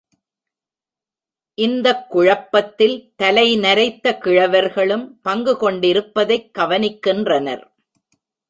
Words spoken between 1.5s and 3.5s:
இந்தக் குழப்பத்தில் தலை